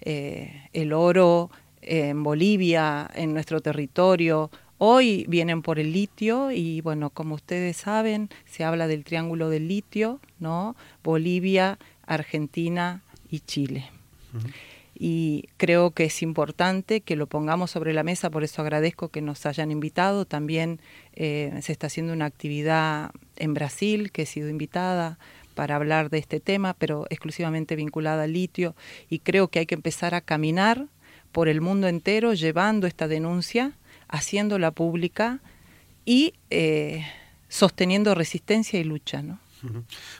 Eh, 0.00 0.68
el 0.72 0.92
oro 0.92 1.50
en 1.82 2.22
Bolivia, 2.22 3.10
en 3.14 3.32
nuestro 3.32 3.60
territorio, 3.60 4.50
hoy 4.78 5.24
vienen 5.28 5.62
por 5.62 5.78
el 5.78 5.92
litio 5.92 6.50
y 6.50 6.80
bueno, 6.80 7.10
como 7.10 7.34
ustedes 7.34 7.76
saben, 7.76 8.28
se 8.44 8.64
habla 8.64 8.86
del 8.86 9.04
triángulo 9.04 9.48
del 9.48 9.68
litio, 9.68 10.20
¿no? 10.38 10.76
Bolivia, 11.02 11.78
Argentina 12.06 13.02
y 13.30 13.40
Chile 13.40 13.90
y 15.02 15.48
creo 15.56 15.92
que 15.92 16.04
es 16.04 16.20
importante 16.20 17.00
que 17.00 17.16
lo 17.16 17.26
pongamos 17.26 17.70
sobre 17.70 17.94
la 17.94 18.02
mesa, 18.02 18.28
por 18.28 18.44
eso 18.44 18.60
agradezco 18.60 19.08
que 19.08 19.22
nos 19.22 19.46
hayan 19.46 19.70
invitado. 19.70 20.26
También 20.26 20.78
eh, 21.14 21.58
se 21.62 21.72
está 21.72 21.86
haciendo 21.86 22.12
una 22.12 22.26
actividad 22.26 23.10
en 23.36 23.54
Brasil, 23.54 24.12
que 24.12 24.22
he 24.22 24.26
sido 24.26 24.50
invitada 24.50 25.18
para 25.54 25.76
hablar 25.76 26.10
de 26.10 26.18
este 26.18 26.38
tema, 26.38 26.74
pero 26.74 27.06
exclusivamente 27.08 27.76
vinculada 27.76 28.24
al 28.24 28.34
litio, 28.34 28.76
y 29.08 29.20
creo 29.20 29.48
que 29.48 29.60
hay 29.60 29.66
que 29.66 29.74
empezar 29.74 30.14
a 30.14 30.20
caminar 30.20 30.84
por 31.32 31.48
el 31.48 31.62
mundo 31.62 31.88
entero 31.88 32.34
llevando 32.34 32.86
esta 32.86 33.08
denuncia, 33.08 33.72
haciéndola 34.06 34.70
pública 34.70 35.40
y 36.04 36.34
eh, 36.50 37.06
sosteniendo 37.48 38.14
resistencia 38.14 38.78
y 38.78 38.84
lucha. 38.84 39.22
¿no? 39.22 39.38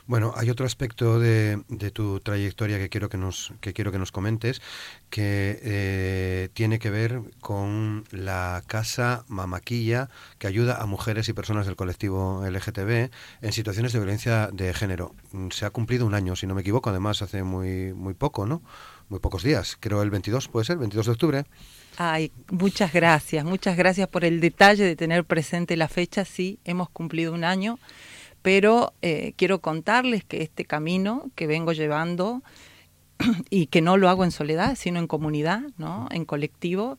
Bueno, 0.05 0.33
hay 0.35 0.49
otro 0.49 0.65
aspecto 0.65 1.19
de, 1.19 1.61
tu 1.93 2.19
trayectoria 2.19 2.77
que 2.77 2.89
quiero 2.89 3.09
que 3.09 3.17
nos, 3.17 3.53
que 3.61 3.73
quiero 3.73 3.91
que 3.91 3.99
nos 3.99 4.11
comentes, 4.11 4.61
que 5.09 5.59
eh, 5.61 6.49
tiene 6.53 6.79
que 6.79 6.89
ver 6.89 7.21
con 7.39 8.05
la 8.11 8.63
casa 8.67 9.25
Mamaquilla, 9.27 10.09
que 10.37 10.47
ayuda 10.47 10.81
a 10.81 10.85
mujeres 10.85 11.29
y 11.29 11.33
personas 11.33 11.65
del 11.65 11.75
colectivo 11.75 12.43
LGTB 12.47 13.09
en 13.41 13.51
situaciones 13.51 13.93
de 13.93 13.99
violencia 13.99 14.49
de 14.51 14.73
género. 14.73 15.15
Mm, 15.31 15.49
se 15.49 15.65
ha 15.65 15.69
cumplido 15.69 16.05
un 16.05 16.13
año, 16.13 16.35
si 16.35 16.47
no 16.47 16.55
me 16.55 16.61
equivoco, 16.61 16.89
además 16.89 17.21
hace 17.21 17.43
muy, 17.43 17.93
muy 17.93 18.13
poco, 18.13 18.45
¿no? 18.45 18.61
Muy 19.09 19.19
pocos 19.19 19.43
días, 19.43 19.77
creo 19.79 20.01
el 20.01 20.09
22, 20.09 20.47
puede 20.47 20.65
ser, 20.65 20.77
22 20.77 21.05
de 21.05 21.11
octubre. 21.11 21.45
Ay, 21.97 22.31
muchas 22.49 22.93
gracias, 22.93 23.43
muchas 23.43 23.75
gracias 23.75 24.07
por 24.07 24.23
el 24.23 24.39
detalle 24.39 24.85
de 24.85 24.95
tener 24.95 25.25
presente 25.25 25.75
la 25.75 25.89
fecha. 25.89 26.23
Sí, 26.23 26.59
hemos 26.63 26.89
cumplido 26.89 27.33
un 27.33 27.43
año 27.43 27.77
pero 28.41 28.93
eh, 29.01 29.33
quiero 29.35 29.61
contarles 29.61 30.23
que 30.23 30.41
este 30.41 30.65
camino 30.65 31.29
que 31.35 31.47
vengo 31.47 31.73
llevando 31.73 32.41
y 33.49 33.67
que 33.67 33.81
no 33.81 33.97
lo 33.97 34.09
hago 34.09 34.23
en 34.23 34.31
soledad, 34.31 34.75
sino 34.75 34.99
en 34.99 35.07
comunidad, 35.07 35.61
¿no? 35.77 36.07
en 36.11 36.25
colectivo, 36.25 36.97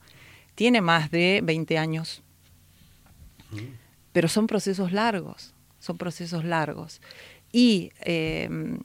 tiene 0.54 0.80
más 0.80 1.10
de 1.10 1.40
20 1.42 1.78
años. 1.78 2.22
Pero 4.12 4.28
son 4.28 4.46
procesos 4.46 4.92
largos, 4.92 5.54
son 5.78 5.98
procesos 5.98 6.44
largos. 6.44 7.00
Y 7.50 7.90
em, 8.00 8.78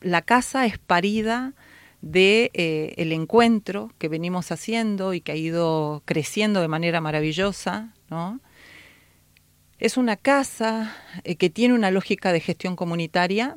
la 0.00 0.22
casa 0.22 0.66
es 0.66 0.78
parida 0.78 1.54
de 2.00 2.50
eh, 2.52 2.94
el 2.98 3.12
encuentro 3.12 3.90
que 3.98 4.08
venimos 4.08 4.52
haciendo 4.52 5.14
y 5.14 5.20
que 5.20 5.32
ha 5.32 5.36
ido 5.36 6.02
creciendo 6.04 6.60
de 6.60 6.68
manera 6.68 7.00
maravillosa, 7.00 7.94
¿no? 8.10 8.40
Es 9.78 9.96
una 9.96 10.16
casa 10.16 10.96
eh, 11.24 11.36
que 11.36 11.50
tiene 11.50 11.74
una 11.74 11.90
lógica 11.90 12.32
de 12.32 12.40
gestión 12.40 12.76
comunitaria, 12.76 13.56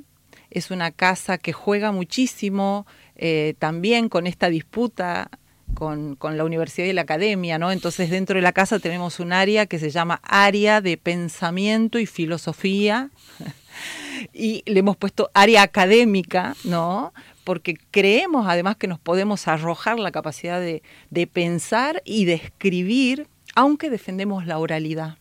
es 0.49 0.71
una 0.71 0.91
casa 0.91 1.37
que 1.37 1.53
juega 1.53 1.91
muchísimo 1.91 2.87
eh, 3.15 3.55
también 3.59 4.09
con 4.09 4.27
esta 4.27 4.49
disputa 4.49 5.29
con, 5.73 6.17
la 6.19 6.43
universidad 6.43 6.87
y 6.87 6.93
la 6.93 7.01
academia, 7.01 7.59
¿no? 7.59 7.71
Entonces 7.71 8.09
dentro 8.09 8.35
de 8.35 8.41
la 8.41 8.51
casa 8.51 8.79
tenemos 8.79 9.19
un 9.19 9.31
área 9.31 9.67
que 9.67 9.77
se 9.77 9.91
llama 9.91 10.19
área 10.23 10.81
de 10.81 10.97
pensamiento 10.97 11.99
y 11.99 12.07
filosofía 12.07 13.11
y 14.33 14.63
le 14.65 14.79
hemos 14.79 14.97
puesto 14.97 15.29
área 15.35 15.61
académica, 15.61 16.55
¿no? 16.63 17.13
Porque 17.43 17.77
creemos 17.91 18.47
además 18.47 18.77
que 18.77 18.87
nos 18.87 18.99
podemos 18.99 19.47
arrojar 19.47 19.99
la 19.99 20.11
capacidad 20.11 20.59
de, 20.59 20.81
de 21.11 21.27
pensar 21.27 22.01
y 22.05 22.25
de 22.25 22.33
escribir, 22.33 23.27
aunque 23.53 23.91
defendemos 23.91 24.47
la 24.47 24.57
oralidad. 24.57 25.17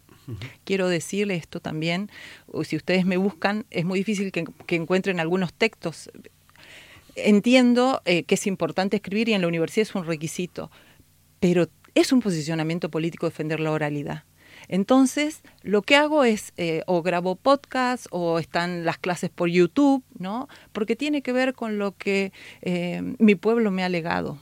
Quiero 0.64 0.88
decirle 0.88 1.36
esto 1.36 1.60
también, 1.60 2.10
si 2.64 2.76
ustedes 2.76 3.06
me 3.06 3.16
buscan, 3.16 3.64
es 3.70 3.84
muy 3.84 4.00
difícil 4.00 4.32
que, 4.32 4.44
encuentren 4.76 5.20
algunos 5.20 5.52
textos. 5.54 6.10
Entiendo 7.14 8.02
eh, 8.04 8.24
que 8.24 8.34
es 8.34 8.46
importante 8.46 8.96
escribir 8.96 9.28
y 9.28 9.34
en 9.34 9.40
la 9.40 9.48
universidad 9.48 9.88
es 9.88 9.94
un 9.94 10.04
requisito, 10.04 10.70
pero 11.40 11.68
es 11.94 12.12
un 12.12 12.20
posicionamiento 12.20 12.90
político 12.90 13.26
defender 13.26 13.60
la 13.60 13.72
oralidad. 13.72 14.24
Entonces, 14.68 15.42
lo 15.62 15.82
que 15.82 15.96
hago 15.96 16.24
es 16.24 16.52
eh, 16.56 16.82
o 16.86 17.02
grabo 17.02 17.36
podcast 17.36 18.06
o 18.10 18.38
están 18.38 18.84
las 18.84 18.98
clases 18.98 19.30
por 19.30 19.48
YouTube, 19.48 20.02
¿no? 20.18 20.48
Porque 20.72 20.96
tiene 20.96 21.22
que 21.22 21.32
ver 21.32 21.54
con 21.54 21.78
lo 21.78 21.96
que 21.96 22.32
eh, 22.62 23.14
mi 23.18 23.34
pueblo 23.34 23.70
me 23.70 23.84
ha 23.84 23.88
legado, 23.88 24.38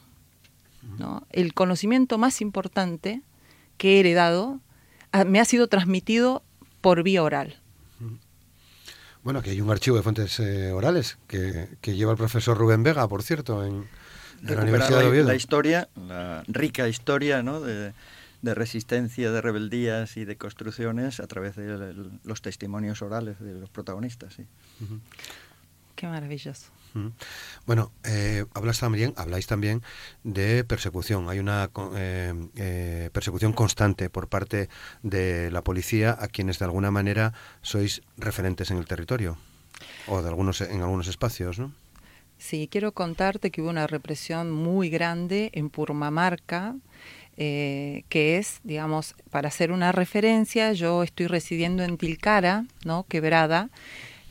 ¿no? 0.99 1.27
El 1.31 1.53
conocimiento 1.53 2.17
más 2.19 2.41
importante 2.41 3.23
que 3.77 3.97
he 3.97 4.01
heredado 4.01 4.61
me 5.25 5.41
ha 5.41 5.45
sido 5.45 5.69
transmitido 5.69 6.43
por 6.81 7.03
vía 7.03 7.23
oral. 7.23 7.57
Bueno, 9.23 9.39
aquí 9.39 9.51
hay 9.51 9.61
un 9.61 9.71
archivo 9.71 9.97
de 9.97 10.03
fuentes 10.03 10.39
eh, 10.39 10.71
orales 10.73 11.17
que, 11.27 11.69
lleva 11.83 12.13
el 12.13 12.19
profesor 12.19 12.59
Rubén 12.59 12.83
Vega, 12.83 13.09
por 13.09 13.23
cierto, 13.23 13.65
en, 13.65 13.87
la 14.43 14.61
Universidad 14.61 14.99
de 14.99 15.07
Oviedo. 15.07 15.27
La 15.27 15.35
historia, 15.35 15.89
la 15.97 16.45
rica 16.47 16.89
historia 16.89 17.43
¿no? 17.43 17.61
de, 17.63 17.95
resistencia, 18.43 19.31
de 19.31 19.41
rebeldías 19.41 20.19
y 20.19 20.27
de 20.27 20.37
construcciones 20.37 21.21
a 21.21 21.27
través 21.27 21.57
de 21.57 21.95
los 22.23 22.43
testimonios 22.43 23.01
orales 23.01 23.41
de 23.41 23.55
los 23.55 23.71
protagonistas. 23.71 24.35
Sí. 24.35 24.45
Qué 25.97 26.07
maravilloso. 26.07 26.74
Bueno, 27.67 27.93
eh, 28.05 28.45
hablas 28.55 28.79
también, 28.79 29.15
habláis 29.17 29.47
también 29.47 29.83
de 30.23 30.65
persecución. 30.65 31.29
Hay 31.29 31.39
una 31.39 31.71
eh, 31.97 32.33
eh, 32.57 33.11
persecución 33.13 33.53
constante 33.53 34.11
por 34.11 34.29
parte 34.29 34.69
de 35.03 35.51
la 35.51 35.63
policía 35.63 36.17
a 36.19 36.29
quienes 36.29 36.59
de 36.59 36.67
alguna 36.67 36.91
manera 36.91 37.33
sois 37.63 38.03
referentes 38.17 38.71
en 38.71 38.79
el 38.79 38.87
territorio 38.87 39.37
o 40.07 40.23
de 40.23 40.29
algunos 40.29 40.61
en 40.61 40.83
algunos 40.83 41.09
espacios, 41.09 41.59
¿no? 41.59 41.73
Sí, 42.39 42.69
quiero 42.71 42.93
contarte 42.93 43.51
que 43.51 43.63
hubo 43.63 43.71
una 43.71 43.87
represión 43.87 44.51
muy 44.51 44.91
grande 44.91 45.51
en 45.55 45.71
Purmamarca, 45.71 46.75
que 47.37 48.03
es, 48.39 48.61
digamos, 48.65 49.15
para 49.31 49.49
hacer 49.49 49.73
una 49.73 49.93
referencia, 49.93 50.73
yo 50.73 51.03
estoy 51.03 51.27
residiendo 51.27 51.83
en 51.83 51.97
Tilcara, 51.97 52.67
¿no? 52.85 53.07
Quebrada, 53.09 53.71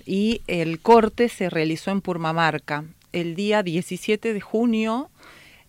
y 0.06 0.42
el 0.48 0.80
corte 0.80 1.30
se 1.30 1.50
realizó 1.50 1.92
en 1.92 2.02
Purmamarca. 2.02 2.86
El 3.12 3.36
día 3.36 3.64
17 3.64 4.34
de 4.34 4.42
junio 4.42 5.10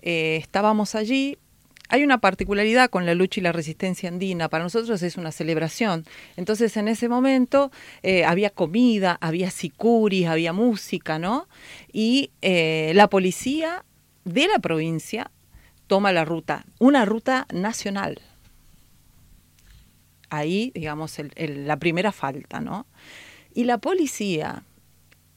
eh, 0.02 0.36
estábamos 0.40 0.94
allí. 0.94 1.38
Hay 1.88 2.02
una 2.02 2.18
particularidad 2.18 2.90
con 2.90 3.06
la 3.06 3.14
lucha 3.14 3.40
y 3.40 3.42
la 3.42 3.52
resistencia 3.52 4.08
andina. 4.08 4.48
Para 4.48 4.64
nosotros 4.64 5.02
es 5.02 5.16
una 5.16 5.32
celebración. 5.32 6.04
Entonces, 6.36 6.76
en 6.76 6.88
ese 6.88 7.08
momento 7.08 7.70
eh, 8.02 8.24
había 8.24 8.50
comida, 8.50 9.18
había 9.20 9.50
sicuris, 9.50 10.26
había 10.26 10.52
música, 10.52 11.18
¿no? 11.18 11.46
Y 11.92 12.30
eh, 12.40 12.92
la 12.94 13.08
policía 13.08 13.84
de 14.24 14.48
la 14.48 14.58
provincia 14.58 15.30
toma 15.86 16.12
la 16.12 16.24
ruta, 16.24 16.64
una 16.78 17.04
ruta 17.04 17.46
nacional. 17.52 18.20
Ahí, 20.30 20.72
digamos, 20.74 21.16
la 21.36 21.76
primera 21.76 22.10
falta, 22.10 22.60
¿no? 22.60 22.86
Y 23.54 23.64
la 23.64 23.78
policía 23.78 24.64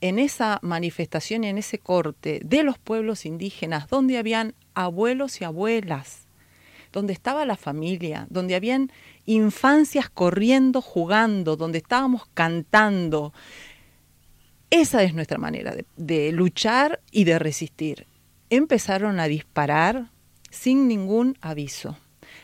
en 0.02 0.20
esa 0.20 0.60
manifestación 0.62 1.44
en 1.44 1.58
ese 1.58 1.80
corte 1.80 2.40
de 2.44 2.64
los 2.64 2.78
pueblos 2.78 3.26
indígenas, 3.26 3.88
donde 3.88 4.18
habían 4.18 4.54
abuelos 4.74 5.42
y 5.42 5.44
abuelas, 5.44 6.28
donde 6.92 7.14
estaba 7.14 7.46
la 7.46 7.56
familia, 7.56 8.28
donde 8.30 8.56
habían 8.56 8.92
infancias 9.26 10.10
corriendo, 10.10 10.82
jugando, 10.82 11.56
donde 11.56 11.80
estábamos 11.80 12.28
cantando. 12.34 13.34
Esa 14.70 15.04
es 15.04 15.14
nuestra 15.14 15.38
manera 15.38 15.76
de, 15.96 16.32
luchar 16.32 17.02
y 17.12 17.24
de 17.24 17.40
resistir. 17.40 18.06
Empezaron 18.50 19.20
a 19.20 19.28
disparar 19.28 20.12
sin 20.50 20.88
ningún 20.88 21.38
aviso. 21.42 21.98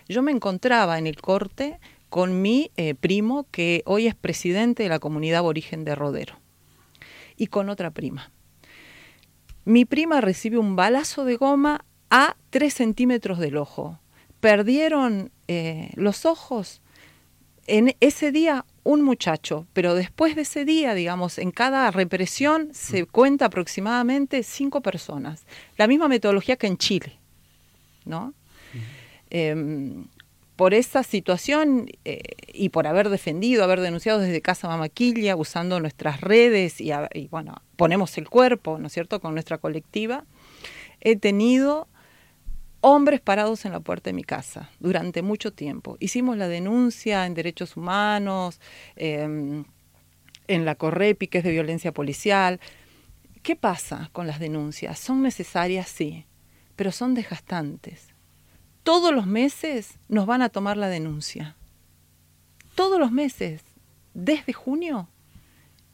Yo 0.08 0.22
me 0.22 0.32
encontraba 0.32 0.98
en 0.98 1.08
el 1.08 1.22
corte 1.22 1.80
con 2.14 2.44
mi 2.44 2.70
eh, 2.78 2.94
primo, 2.94 3.48
que 3.50 3.82
hoy 3.88 4.06
es 4.06 4.14
presidente 4.14 4.84
de 4.84 4.90
la 4.90 5.00
comunidad 5.00 5.40
aborigen 5.40 5.84
de 5.84 5.96
Rodero, 5.96 6.36
y 7.38 7.48
con 7.48 7.70
otra 7.70 7.90
prima. 7.90 8.32
Mi 9.66 9.84
prima 9.86 10.22
recibe 10.22 10.60
un 10.60 10.76
balazo 10.76 11.26
de 11.26 11.38
goma 11.38 11.86
a 12.12 12.36
tres 12.52 12.76
centímetros 12.76 13.40
del 13.40 13.58
ojo 13.58 14.00
perdieron 14.42 15.32
eh, 15.48 15.90
los 15.96 16.28
ojos 16.28 16.84
en 17.66 17.96
ese 18.00 18.32
día 18.32 18.64
un 18.84 19.02
muchacho, 19.02 19.66
pero 19.74 19.96
después 19.96 20.36
de 20.36 20.44
ese 20.44 20.66
día, 20.66 20.94
digamos, 20.94 21.40
en 21.40 21.50
cada 21.50 21.90
represión 21.90 22.70
se 22.76 23.08
cuenta 23.08 23.46
aproximadamente 23.46 24.44
cinco 24.44 24.82
personas. 24.82 25.48
La 25.78 25.88
misma 25.88 26.08
metodología 26.08 26.58
que 26.58 26.68
en 26.68 26.78
Chile, 26.78 27.18
¿no? 28.06 28.36
Por 30.64 30.74
esa 30.74 31.04
situación 31.04 31.88
eh, 32.06 32.22
y 32.54 32.70
por 32.70 32.88
haber 32.88 33.10
defendido, 33.10 33.66
haber 33.66 33.82
denunciado 33.82 34.20
desde 34.20 34.42
Casa 34.42 34.70
Mamaquilla, 34.70 35.36
usando 35.36 35.78
nuestras 35.82 36.22
redes 36.22 36.80
y, 36.80 36.90
bueno, 37.30 37.62
ponemos 37.76 38.18
el 38.18 38.30
cuerpo, 38.30 38.80
¿no 38.80 38.88
es 38.88 38.94
cierto?, 38.94 39.20
con 39.20 39.34
nuestra 39.34 39.58
colectiva, 39.58 40.24
he 41.02 41.18
tenido 41.18 41.90
hombres 42.80 43.20
parados 43.20 43.66
en 43.66 43.74
la 43.74 43.82
puerta 43.82 44.10
de 44.10 44.14
mi 44.14 44.24
casa 44.24 44.70
durante 44.80 45.22
mucho 45.22 45.52
tiempo. 45.52 45.98
Hicimos 46.00 46.38
la 46.38 46.48
denuncia 46.48 47.26
en 47.26 47.34
derechos 47.34 47.76
humanos, 47.76 48.62
em, 48.96 49.66
en 50.48 50.64
la 50.64 50.76
Correpi, 50.76 51.28
que 51.28 51.40
es 51.40 51.44
de 51.44 51.52
violencia 51.52 51.92
policial. 51.92 52.62
¿Qué 53.42 53.58
pasa 53.58 54.12
con 54.14 54.28
las 54.28 54.40
denuncias? 54.40 54.98
Son 54.98 55.24
necesarias, 55.24 55.90
sí, 55.90 56.26
pero 56.78 56.94
son 56.94 57.16
desgastantes. 57.16 58.13
Todos 58.84 59.14
los 59.14 59.26
meses 59.26 59.98
nos 60.10 60.26
van 60.26 60.42
a 60.42 60.50
tomar 60.50 60.78
la 60.78 60.88
denuncia. 60.88 61.56
Todos 62.76 63.00
los 63.00 63.12
meses, 63.12 63.62
desde 64.14 64.54
junio 64.54 65.08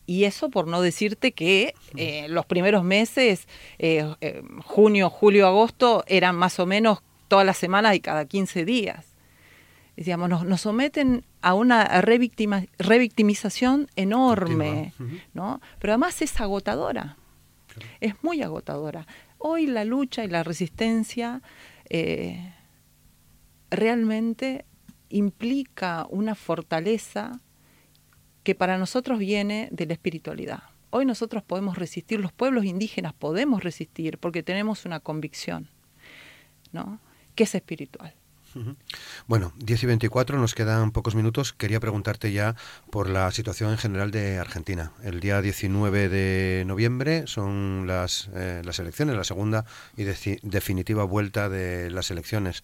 y 0.10 0.24
eso 0.24 0.50
por 0.50 0.66
no 0.66 0.82
decirte 0.82 1.34
que 1.34 1.76
eh, 1.96 2.26
los 2.30 2.48
primeros 2.48 2.84
meses, 2.84 3.48
eh, 3.78 4.12
eh, 4.22 4.42
junio, 4.66 5.08
julio, 5.12 5.46
agosto, 5.46 6.04
eran 6.08 6.36
más 6.36 6.60
o 6.60 6.66
menos 6.66 7.04
todas 7.28 7.46
las 7.46 7.60
semanas 7.60 7.94
y 7.94 8.00
cada 8.00 8.26
15 8.26 8.66
días. 8.66 9.06
Decíamos, 9.96 10.44
nos, 10.44 10.62
someten 10.62 11.26
a 11.44 11.54
una 11.54 12.02
revictimización 12.02 13.88
enorme, 13.96 14.94
¿no? 15.36 15.62
Pero 15.78 15.94
además 15.94 16.24
es 16.24 16.42
agotadora, 16.42 17.18
es 18.02 18.16
muy 18.24 18.42
agotadora. 18.42 19.06
Hoy 19.38 19.68
la 19.68 19.86
lucha 19.86 20.24
y 20.24 20.28
la 20.28 20.42
resistencia 20.42 21.44
realmente 23.70 24.66
implica 25.10 26.06
una 26.10 26.36
fortaleza 26.36 27.40
que 28.44 28.56
para 28.56 28.78
nosotros 28.78 29.20
viene 29.20 29.70
de 29.72 29.86
la 29.86 29.94
espiritualidad. 29.94 30.64
Hoy 30.92 31.06
nosotros 31.06 31.44
podemos 31.44 31.78
resistir, 31.78 32.20
los 32.20 32.32
pueblos 32.32 32.66
indígenas 32.66 33.14
podemos 33.14 33.64
resistir 33.64 34.18
porque 34.18 34.44
tenemos 34.44 34.86
una 34.86 35.00
convicción, 35.00 35.70
¿no? 36.72 37.00
Que 37.36 37.44
es 37.44 37.54
espiritual. 37.54 38.16
Bueno, 39.28 39.54
10 39.58 39.84
y 39.84 39.86
24, 39.86 40.40
nos 40.40 40.56
quedan 40.56 40.92
pocos 40.92 41.16
minutos. 41.16 41.54
Quería 41.54 41.80
preguntarte 41.80 42.32
ya 42.32 42.56
por 42.90 43.10
la 43.10 43.30
situación 43.32 43.72
en 43.72 43.78
general 43.78 44.12
de 44.12 44.40
Argentina. 44.40 44.92
El 45.04 45.20
día 45.20 45.42
19 45.42 46.10
de 46.10 46.64
noviembre 46.66 47.28
son 47.28 47.86
las, 47.86 48.30
eh, 48.34 48.62
las 48.66 48.80
elecciones, 48.80 49.16
la 49.16 49.24
segunda 49.24 49.66
y 49.96 50.04
definitiva 50.04 51.04
vuelta 51.04 51.50
de 51.50 51.92
las 51.92 52.10
elecciones. 52.12 52.64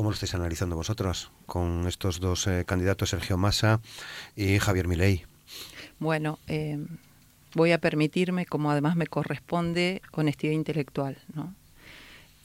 ¿Cómo 0.00 0.08
lo 0.08 0.14
estáis 0.14 0.34
analizando 0.34 0.76
vosotros 0.76 1.30
con 1.44 1.86
estos 1.86 2.20
dos 2.20 2.46
eh, 2.46 2.64
candidatos, 2.66 3.10
Sergio 3.10 3.36
Massa 3.36 3.82
y 4.34 4.58
Javier 4.58 4.88
Milei? 4.88 5.26
Bueno, 5.98 6.38
eh, 6.46 6.78
voy 7.54 7.72
a 7.72 7.82
permitirme, 7.82 8.46
como 8.46 8.70
además 8.70 8.96
me 8.96 9.06
corresponde, 9.06 10.00
honestidad 10.12 10.54
intelectual. 10.54 11.18
¿no? 11.34 11.54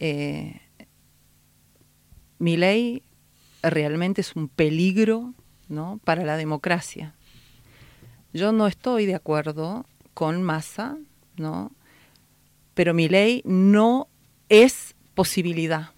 Eh, 0.01 0.59
Milei 2.39 3.03
realmente 3.63 4.19
es 4.19 4.35
un 4.35 4.49
peligro 4.49 5.33
¿no? 5.69 6.01
para 6.03 6.25
la 6.25 6.35
democracia. 6.35 7.15
Yo 8.33 8.51
no 8.51 8.67
estoy 8.67 9.05
de 9.05 9.15
acuerdo 9.15 9.85
con 10.13 10.43
Massa, 10.43 10.97
¿no? 11.37 11.71
pero 12.73 12.93
Milei 12.93 13.43
no 13.45 14.09
es 14.49 14.93
posibilidad 15.13 15.94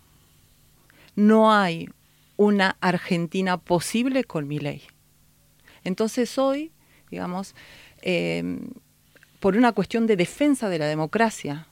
no 1.17 1.51
hay 1.51 1.89
una 2.37 2.77
Argentina 2.79 3.57
posible 3.57 4.23
con 4.23 4.47
mi 4.47 4.59
ley. 4.59 4.83
Entonces 5.83 6.37
hoy, 6.37 6.71
digamos, 7.09 7.55
em, 8.01 8.69
por 9.39 9.57
una 9.57 9.71
cuestión 9.71 10.05
de 10.05 10.15
defensa 10.15 10.69
de 10.69 10.77
la 10.77 10.85
democracia, 10.85 11.67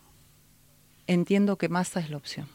entiendo 1.05 1.57
que 1.57 1.69
Massa 1.69 1.99
es 1.99 2.09
la 2.09 2.17
opción. 2.17 2.47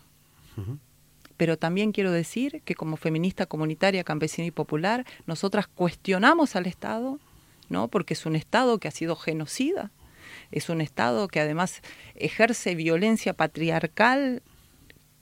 Pero 1.36 1.56
también 1.56 1.92
quiero 1.92 2.10
decir 2.10 2.60
que 2.64 2.74
como 2.74 2.98
feminista 2.98 3.46
comunitaria, 3.46 4.04
campesina 4.04 4.46
y 4.46 4.50
popular, 4.50 5.06
nosotras 5.26 5.68
cuestionamos 5.68 6.54
al 6.54 6.66
Estado, 6.66 7.18
¿no? 7.70 7.88
Porque 7.88 8.12
es 8.12 8.26
un 8.26 8.36
Estado 8.36 8.78
que 8.78 8.88
ha 8.88 8.90
sido 8.90 9.16
genocida, 9.16 9.90
es 10.50 10.68
un 10.68 10.80
Estado 10.80 11.28
que 11.28 11.40
además 11.40 11.80
ejerce 12.14 12.74
violencia 12.74 13.32
patriarcal 13.32 14.42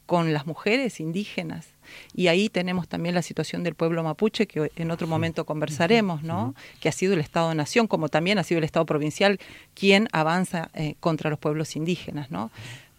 con 0.09 0.33
las 0.33 0.47
mujeres 0.47 1.01
indígenas. 1.01 1.69
Y 2.15 2.29
ahí 2.29 2.49
tenemos 2.49 2.89
también 2.89 3.15
la 3.15 3.21
situación 3.21 3.63
del 3.63 3.75
pueblo 3.75 4.03
mapuche, 4.03 4.47
que 4.47 4.73
en 4.75 4.91
otro 4.91 5.07
momento 5.07 5.45
conversaremos, 5.45 6.23
¿no? 6.23 6.55
Que 6.81 6.89
ha 6.89 6.93
sido 6.93 7.13
el 7.13 7.21
Estado-nación, 7.21 7.87
como 7.87 8.09
también 8.09 8.39
ha 8.39 8.43
sido 8.43 8.57
el 8.57 8.65
Estado 8.65 8.87
provincial 8.87 9.39
quien 9.75 10.09
avanza 10.13 10.71
eh, 10.73 10.95
contra 10.99 11.29
los 11.29 11.39
pueblos 11.39 11.77
indígenas, 11.77 12.31
¿no? 12.31 12.51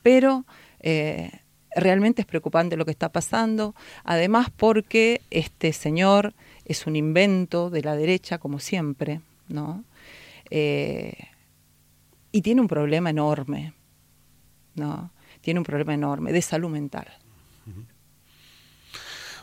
Pero 0.03 0.45
eh, 0.81 1.31
realmente 1.75 2.21
es 2.21 2.27
preocupante 2.27 2.77
lo 2.77 2.85
que 2.85 2.91
está 2.91 3.09
pasando, 3.09 3.73
además 4.03 4.51
porque 4.55 5.21
este 5.31 5.73
señor 5.73 6.35
es 6.65 6.85
un 6.85 6.95
invento 6.95 7.71
de 7.71 7.81
la 7.81 7.95
derecha, 7.95 8.37
como 8.37 8.59
siempre, 8.59 9.21
¿no? 9.47 9.83
Eh, 10.51 11.15
y 12.31 12.43
tiene 12.43 12.61
un 12.61 12.67
problema 12.67 13.09
enorme, 13.09 13.73
¿no? 14.75 15.09
Tiene 15.41 15.59
un 15.59 15.65
problema 15.65 15.93
enorme 15.93 16.31
de 16.31 16.41
salud 16.41 16.69
mental. 16.69 17.07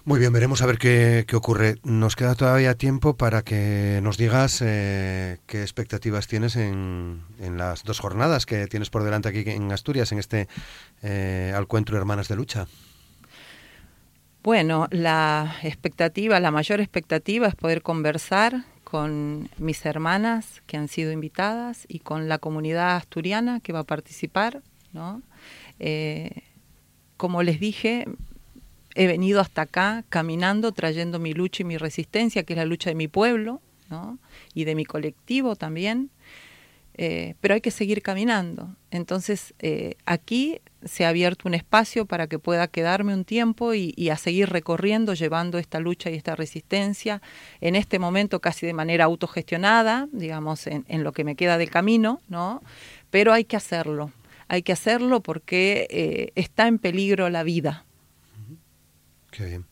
Muy 0.06 0.20
bien, 0.20 0.32
veremos 0.32 0.62
a 0.62 0.66
ver 0.66 0.78
qué, 0.78 1.26
ocurre. 1.34 1.78
Nos 1.82 2.14
queda 2.14 2.36
todavía 2.36 2.76
tiempo 2.76 3.16
para 3.16 3.42
que 3.42 3.98
nos 4.04 4.16
digas 4.16 4.62
eh, 4.64 5.38
qué 5.46 5.62
expectativas 5.62 6.28
tienes 6.28 6.54
en, 6.54 7.24
las 7.56 7.82
dos 7.82 7.98
jornadas 7.98 8.46
que 8.46 8.68
tienes 8.68 8.88
por 8.88 9.02
delante 9.02 9.30
aquí 9.30 9.42
en 9.50 9.72
Asturias, 9.72 10.12
en 10.12 10.20
este 10.20 10.46
eh, 11.02 11.52
Alcuentro 11.56 11.98
Hermanas 11.98 12.28
de 12.28 12.36
Lucha. 12.36 12.68
Bueno, 14.44 14.86
la 14.92 15.56
expectativa, 15.64 16.38
la 16.38 16.52
mayor 16.52 16.80
expectativa 16.80 17.48
es 17.48 17.56
poder 17.56 17.82
conversar 17.82 18.64
con 18.84 19.50
mis 19.58 19.84
hermanas 19.84 20.62
que 20.68 20.76
han 20.76 20.86
sido 20.86 21.10
invitadas 21.10 21.84
y 21.88 21.98
con 21.98 22.28
la 22.28 22.38
comunidad 22.38 22.94
asturiana 22.94 23.58
que 23.58 23.72
va 23.72 23.80
a 23.80 23.84
participar, 23.84 24.62
¿no? 24.92 25.20
Eh, 25.78 26.42
como 27.16 27.42
les 27.42 27.60
dije, 27.60 28.06
he 28.94 29.06
venido 29.06 29.40
hasta 29.40 29.62
acá 29.62 30.04
caminando, 30.08 30.72
trayendo 30.72 31.18
mi 31.18 31.32
lucha 31.32 31.62
y 31.62 31.66
mi 31.66 31.76
resistencia, 31.76 32.42
que 32.42 32.54
es 32.54 32.56
la 32.56 32.64
lucha 32.64 32.90
de 32.90 32.94
mi 32.94 33.08
pueblo 33.08 33.60
y 34.54 34.64
de 34.64 34.74
mi 34.74 34.84
colectivo 34.84 35.54
también. 35.56 36.10
Eh, 36.98 37.34
pero 37.42 37.52
hay 37.52 37.60
que 37.60 37.70
seguir 37.70 38.00
caminando. 38.00 38.74
Entonces, 38.90 39.52
eh, 39.58 39.96
aquí 40.06 40.60
se 40.82 41.04
ha 41.04 41.10
abierto 41.10 41.46
un 41.46 41.52
espacio 41.52 42.06
para 42.06 42.26
que 42.26 42.38
pueda 42.38 42.68
quedarme 42.68 43.12
un 43.12 43.26
tiempo 43.26 43.74
y, 43.74 44.08
a 44.08 44.16
seguir 44.16 44.48
recorriendo, 44.48 45.12
llevando 45.12 45.58
esta 45.58 45.78
lucha 45.78 46.10
y 46.10 46.14
esta 46.14 46.36
resistencia, 46.36 47.20
en 47.60 47.76
este 47.76 47.98
momento 47.98 48.40
casi 48.40 48.64
de 48.64 48.72
manera 48.72 49.04
autogestionada, 49.04 50.08
digamos, 50.10 50.66
en, 50.66 50.86
en 50.88 51.04
lo 51.04 51.12
que 51.12 51.24
me 51.24 51.36
queda 51.36 51.58
del 51.58 51.68
camino, 51.68 52.20
¿no? 52.28 52.62
Pero 53.10 53.34
hay 53.34 53.44
que 53.44 53.56
hacerlo, 53.56 54.10
hay 54.48 54.62
que 54.62 54.72
hacerlo 54.72 55.22
porque 55.22 55.86
eh, 55.90 56.32
está 56.34 56.68
en 56.68 56.78
peligro 56.78 57.28
la 57.30 57.42
vida. 57.42 57.84
Qué 59.30 59.44
bien. 59.44 59.66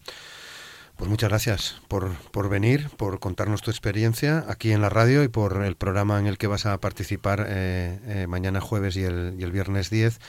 Pues 0.97 1.11
muchas 1.11 1.29
gracias 1.29 1.83
por, 1.89 2.15
por, 2.31 2.49
venir, 2.49 2.89
por 2.97 3.19
contarnos 3.19 3.63
tu 3.63 3.73
experiencia 3.73 4.45
aquí 4.49 4.71
en 4.71 4.81
la 4.81 4.91
radio 4.91 5.25
y 5.25 5.29
por 5.29 5.65
el 5.65 5.75
programa 5.75 6.21
en 6.21 6.29
el 6.29 6.39
que 6.39 6.47
vas 6.47 6.67
a 6.67 6.79
participar 6.79 7.47
eh, 7.49 7.99
eh, 8.07 8.27
mañana 8.29 8.61
jueves 8.61 8.95
y 8.97 9.03
el, 9.03 9.35
y 9.37 9.43
el, 9.43 9.51
viernes 9.51 9.91
10, 9.91 10.21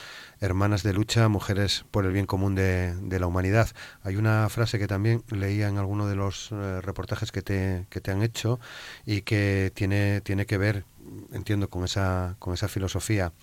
Hermanas 0.41 0.81
de 0.81 0.93
Lucha, 0.93 1.27
Mujeres 1.27 1.85
por 1.91 2.05
el 2.05 2.13
Bien 2.13 2.25
Común 2.25 2.55
de, 2.55 2.95
de, 2.95 3.19
la 3.19 3.27
Humanidad. 3.27 3.69
Hay 4.01 4.15
una 4.15 4.49
frase 4.49 4.79
que 4.79 4.87
también 4.87 5.23
leía 5.29 5.67
en 5.67 5.77
alguno 5.77 6.07
de 6.07 6.15
los 6.15 6.49
reportajes 6.49 7.31
que 7.31 7.43
te, 7.43 7.85
que 7.91 8.01
te 8.01 8.09
han 8.09 8.23
hecho 8.23 8.59
y 9.05 9.21
que 9.21 9.71
tiene, 9.75 10.21
tiene 10.21 10.47
que 10.47 10.57
ver, 10.57 10.83
entiendo, 11.31 11.69
con 11.69 11.83
esa, 11.83 12.37
con 12.39 12.55
esa 12.55 12.67
filosofía 12.67 13.33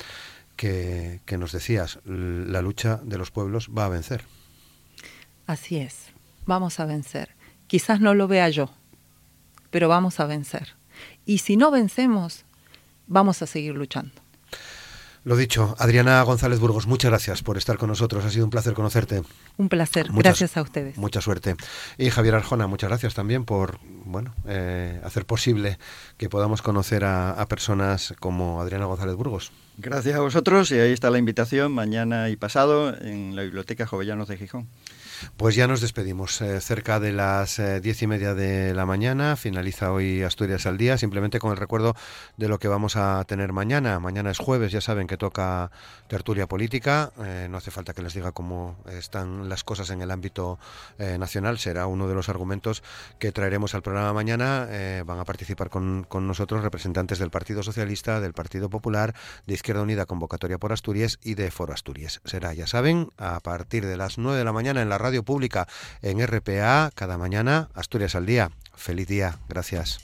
que, 0.67 1.39
nos 1.39 1.53
decías, 1.53 1.99
la 2.05 2.63
lucha 2.63 3.01
de 3.03 3.19
los 3.19 3.31
pueblos 3.31 3.69
va 3.77 3.87
a 3.87 3.89
vencer. 3.89 4.25
Así 5.47 5.77
es 5.77 6.13
vamos 6.47 6.81
a 6.81 6.87
vencer. 6.87 7.35
Quizás 7.67 8.01
no 8.01 8.15
lo 8.15 8.29
vea 8.29 8.49
yo, 8.49 8.71
pero 9.71 9.89
vamos 9.89 10.21
a 10.21 10.27
vencer. 10.27 10.75
Y 11.25 11.39
si 11.39 11.57
no 11.57 11.71
vencemos, 11.71 12.45
vamos 13.07 13.43
a 13.43 13.47
seguir 13.47 13.75
luchando. 13.75 14.22
Lo 15.25 15.37
dicho, 15.37 15.77
Adriana 15.79 16.21
González 16.23 16.59
Burgos, 16.59 16.89
muchas 16.89 17.11
gracias 17.11 17.43
por 17.43 17.57
estar 17.57 17.79
con 17.79 17.89
nosotros. 17.89 18.25
Ha 18.25 18.31
sido 18.31 18.45
un 18.45 18.51
placer 18.51 18.75
conocerte. 18.75 19.23
Un 19.57 19.69
placer. 19.69 20.09
gracias 20.13 20.57
a 20.57 20.63
ustedes. 20.63 20.97
Mucha 20.97 21.21
suerte. 21.21 21.55
Y 21.97 22.11
Javier 22.11 22.35
Arjona, 22.35 22.67
muchas 22.67 22.91
gracias 22.91 23.15
también 23.15 23.45
por 23.45 23.79
bueno 24.05 24.35
eh, 24.49 25.01
hacer 25.05 25.25
posible 25.25 25.79
que 26.17 26.29
podamos 26.29 26.61
conocer 26.61 27.05
a, 27.05 27.31
a, 27.31 27.47
personas 27.47 28.15
como 28.19 28.61
Adriana 28.61 28.87
González 28.87 29.15
Burgos. 29.15 29.53
Gracias 29.79 30.17
a 30.17 30.21
vosotros 30.21 30.73
y 30.73 30.81
ahí 30.81 30.93
está 30.93 31.09
la 31.09 31.19
invitación 31.19 31.71
mañana 31.71 32.29
y 32.29 32.35
pasado 32.35 32.93
en 33.01 33.37
la 33.37 33.43
Biblioteca 33.43 33.87
Jovellanos 33.87 34.27
de 34.27 34.39
Gijón. 34.39 34.67
Pues 35.37 35.55
ya 35.55 35.67
nos 35.67 35.81
despedimos. 35.81 36.41
Eh, 36.41 36.61
cerca 36.61 37.01
de 37.01 37.13
las 37.13 37.59
eh, 37.59 37.81
diez 37.81 38.03
y 38.03 38.07
media 38.07 38.35
de 38.35 38.75
la 38.75 38.87
mañana 38.87 39.37
finaliza 39.37 39.93
hoy 39.93 40.23
Asturias 40.23 40.67
al 40.67 40.79
día, 40.79 40.99
simplemente 40.99 41.39
con 41.39 41.51
el 41.51 41.57
recuerdo 41.57 41.95
de 42.37 42.49
lo 42.49 42.59
que 42.59 42.69
vamos 42.69 42.97
a 42.97 43.25
tener 43.25 43.53
mañana. 43.53 43.99
Mañana 44.01 44.31
es 44.31 44.39
jueves, 44.39 44.73
ya 44.73 44.81
saben 44.81 45.07
que 45.07 45.17
toca 45.17 45.71
tertulia 46.09 46.47
política. 46.47 47.13
Eh, 47.25 47.49
no 47.51 47.59
hace 47.59 47.71
falta 47.71 47.93
que 47.93 48.03
les 48.03 48.15
diga 48.15 48.33
cómo 48.33 48.77
están 48.91 49.49
las 49.49 49.65
cosas 49.65 49.91
en 49.91 50.03
el 50.03 50.11
ámbito 50.11 50.59
nacional. 50.99 51.59
Será 51.59 51.87
uno 51.87 52.09
de 52.09 52.15
los 52.15 52.29
argumentos 52.29 52.83
que 53.19 53.33
traeremos 53.33 53.75
al 53.75 53.83
programa 53.83 54.13
mañana. 54.13 54.69
van 55.05 55.19
a 55.19 55.25
participar 55.25 55.71
con, 55.71 56.05
con 56.05 56.27
nosotros 56.27 56.63
representantes 56.63 57.19
del 57.19 57.31
Partido 57.31 57.63
Socialista, 57.63 58.21
del 58.21 58.33
Partido 58.33 58.71
Popular, 58.71 59.15
de 59.47 59.55
Izquierda 59.55 59.83
Unida 59.83 60.07
Convocatoria 60.07 60.59
por 60.59 60.73
Asturias 60.73 61.19
y 61.23 61.35
de 61.35 61.51
Foro 61.51 61.73
Asturias. 61.73 62.21
Será, 62.25 62.55
ya 62.55 62.67
saben, 62.67 63.11
a 63.17 63.41
partir 63.41 63.87
de 63.87 63.97
las 63.97 64.19
nueve 64.19 64.39
de 64.39 64.45
la 64.45 64.53
mañana 64.53 64.83
en 64.83 64.89
la 64.89 64.99
radio 65.13 65.25
pública 65.25 65.69
en 66.01 66.27
RPA 66.27 66.91
cada 66.95 67.19
mañana, 67.19 67.69
Asturias 67.75 68.15
al 68.15 68.25
día. 68.25 68.51
Feliz 68.75 69.07
día, 69.09 69.37
gracias. 69.47 70.01